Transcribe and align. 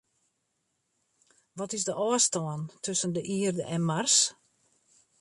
Wat 1.57 1.73
is 1.77 1.85
de 1.89 1.93
ôfstân 2.07 2.61
tusken 2.83 3.11
de 3.15 3.21
Ierde 3.37 3.63
en 3.75 3.81
Mars? 3.89 4.15